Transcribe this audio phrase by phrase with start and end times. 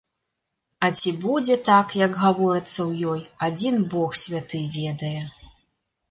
[0.85, 5.21] А ці будзе так, як гаворыцца ў ёй, адзін бог святы ведае.